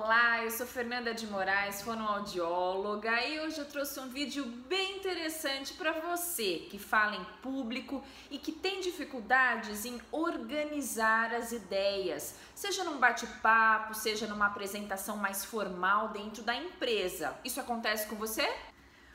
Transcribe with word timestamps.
Olá, 0.00 0.44
eu 0.44 0.50
sou 0.52 0.64
Fernanda 0.64 1.12
de 1.12 1.26
Moraes, 1.26 1.82
fonoaudióloga 1.82 3.20
e 3.26 3.40
hoje 3.40 3.58
eu 3.58 3.64
trouxe 3.64 3.98
um 3.98 4.08
vídeo 4.08 4.44
bem 4.44 4.98
interessante 4.98 5.74
para 5.74 5.90
você 5.90 6.66
que 6.70 6.78
fala 6.78 7.16
em 7.16 7.24
público 7.42 8.02
e 8.30 8.38
que 8.38 8.52
tem 8.52 8.80
dificuldades 8.80 9.84
em 9.84 10.00
organizar 10.12 11.34
as 11.34 11.50
ideias, 11.50 12.36
seja 12.54 12.84
num 12.84 12.98
bate-papo, 12.98 13.92
seja 13.92 14.28
numa 14.28 14.46
apresentação 14.46 15.16
mais 15.16 15.44
formal 15.44 16.10
dentro 16.10 16.44
da 16.44 16.54
empresa. 16.54 17.36
Isso 17.44 17.60
acontece 17.60 18.06
com 18.06 18.14
você? 18.14 18.48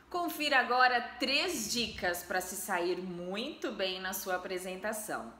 Confira 0.09 0.59
agora 0.59 0.99
três 1.17 1.71
dicas 1.71 2.23
para 2.23 2.41
se 2.41 2.57
sair 2.57 2.97
muito 3.01 3.71
bem 3.71 4.01
na 4.01 4.11
sua 4.11 4.35
apresentação. 4.35 5.31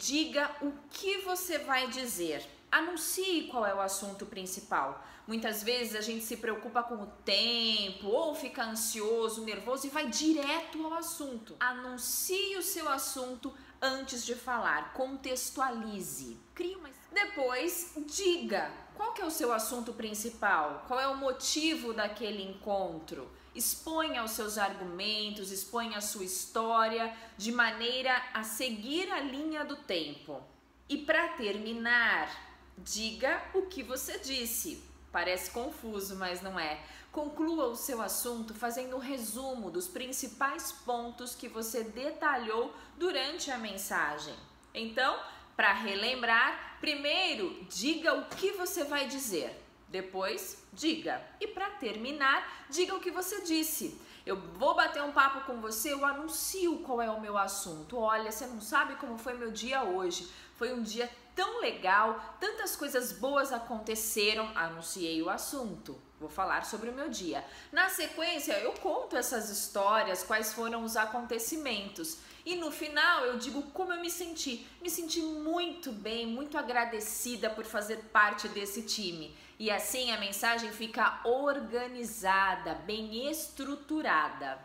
Diga 0.00 0.50
o 0.62 0.72
que 0.90 1.18
você 1.18 1.58
vai 1.58 1.88
dizer. 1.88 2.42
Anuncie 2.72 3.48
qual 3.48 3.66
é 3.66 3.74
o 3.74 3.80
assunto 3.80 4.24
principal. 4.24 5.04
Muitas 5.26 5.62
vezes 5.62 5.94
a 5.94 6.00
gente 6.00 6.24
se 6.24 6.38
preocupa 6.38 6.82
com 6.82 6.94
o 6.94 7.06
tempo 7.24 8.08
ou 8.08 8.34
fica 8.34 8.64
ansioso, 8.64 9.44
nervoso 9.44 9.86
e 9.86 9.90
vai 9.90 10.08
direto 10.08 10.84
ao 10.84 10.94
assunto. 10.94 11.54
Anuncie 11.60 12.56
o 12.56 12.62
seu 12.62 12.88
assunto 12.88 13.52
antes 13.80 14.24
de 14.24 14.34
falar, 14.34 14.92
contextualize. 14.94 16.38
Crie 16.54 16.76
uma... 16.76 16.88
Depois, 17.12 17.92
diga 18.06 18.70
qual 19.10 19.14
que 19.14 19.22
é 19.22 19.26
o 19.26 19.30
seu 19.30 19.52
assunto 19.52 19.92
principal, 19.92 20.84
qual 20.86 21.00
é 21.00 21.08
o 21.08 21.16
motivo 21.16 21.92
daquele 21.92 22.44
encontro. 22.44 23.28
Exponha 23.52 24.22
os 24.22 24.30
seus 24.30 24.56
argumentos, 24.56 25.50
exponha 25.50 25.98
a 25.98 26.00
sua 26.00 26.24
história 26.24 27.12
de 27.36 27.50
maneira 27.50 28.12
a 28.32 28.44
seguir 28.44 29.10
a 29.10 29.18
linha 29.18 29.64
do 29.64 29.74
tempo. 29.74 30.40
E 30.88 30.96
para 30.98 31.26
terminar, 31.30 32.30
diga 32.78 33.42
o 33.52 33.62
que 33.62 33.82
você 33.82 34.16
disse. 34.18 34.80
Parece 35.10 35.50
confuso, 35.50 36.14
mas 36.14 36.40
não 36.40 36.58
é. 36.58 36.80
Conclua 37.10 37.66
o 37.66 37.74
seu 37.74 38.00
assunto 38.00 38.54
fazendo 38.54 38.94
um 38.94 39.00
resumo 39.00 39.72
dos 39.72 39.88
principais 39.88 40.70
pontos 40.70 41.34
que 41.34 41.48
você 41.48 41.82
detalhou 41.82 42.72
durante 42.96 43.50
a 43.50 43.58
mensagem. 43.58 44.36
Então, 44.72 45.18
para 45.60 45.74
relembrar, 45.74 46.78
primeiro 46.80 47.66
diga 47.68 48.14
o 48.14 48.24
que 48.24 48.52
você 48.52 48.82
vai 48.82 49.06
dizer. 49.06 49.54
Depois, 49.88 50.66
diga. 50.72 51.22
E 51.40 51.46
para 51.46 51.70
terminar, 51.70 52.66
diga 52.68 52.94
o 52.94 53.00
que 53.00 53.10
você 53.10 53.42
disse. 53.42 54.00
Eu 54.24 54.36
vou 54.36 54.74
bater 54.74 55.02
um 55.02 55.12
papo 55.12 55.46
com 55.46 55.60
você, 55.60 55.92
eu 55.92 56.04
anuncio 56.04 56.78
qual 56.78 57.00
é 57.00 57.10
o 57.10 57.20
meu 57.20 57.38
assunto. 57.38 57.98
Olha, 57.98 58.30
você 58.30 58.46
não 58.46 58.60
sabe 58.60 58.94
como 58.96 59.18
foi 59.18 59.34
meu 59.34 59.50
dia 59.50 59.82
hoje. 59.82 60.30
Foi 60.56 60.72
um 60.72 60.82
dia 60.82 61.10
tão 61.34 61.60
legal, 61.60 62.36
tantas 62.38 62.76
coisas 62.76 63.12
boas 63.12 63.52
aconteceram. 63.52 64.50
Anunciei 64.54 65.22
o 65.22 65.30
assunto. 65.30 66.00
Vou 66.20 66.28
falar 66.28 66.66
sobre 66.66 66.90
o 66.90 66.92
meu 66.92 67.08
dia. 67.08 67.42
Na 67.72 67.88
sequência, 67.88 68.52
eu 68.60 68.72
conto 68.74 69.16
essas 69.16 69.48
histórias, 69.48 70.22
quais 70.22 70.52
foram 70.52 70.84
os 70.84 70.98
acontecimentos. 70.98 72.18
E 72.44 72.56
no 72.56 72.70
final 72.70 73.24
eu 73.24 73.38
digo 73.38 73.62
como 73.70 73.92
eu 73.92 74.00
me 74.00 74.10
senti. 74.10 74.66
Me 74.82 74.90
senti 74.90 75.20
muito 75.22 75.90
bem, 75.92 76.26
muito 76.26 76.58
agradecida 76.58 77.48
por 77.48 77.64
fazer 77.64 77.98
parte 78.12 78.48
desse 78.48 78.82
time. 78.82 79.34
E 79.58 79.70
assim 79.70 80.10
a 80.10 80.18
mensagem 80.60 80.72
fica 80.72 81.20
organizada, 81.24 82.74
bem 82.86 83.30
estruturada. 83.30 84.58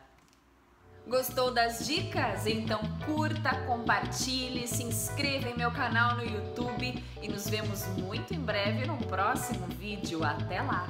Gostou 1.08 1.52
das 1.52 1.86
dicas? 1.86 2.46
Então 2.48 2.82
curta, 3.06 3.56
compartilhe, 3.66 4.68
se 4.68 4.84
inscreva 4.84 5.50
em 5.50 5.58
meu 5.58 5.72
canal 5.72 6.16
no 6.16 6.24
YouTube 6.24 7.04
e 7.22 7.28
nos 7.28 7.48
vemos 7.48 7.86
muito 7.98 8.34
em 8.34 8.40
breve 8.40 8.86
no 8.86 8.98
próximo 8.98 9.68
vídeo. 9.68 10.24
Até 10.24 10.62
lá! 10.62 10.88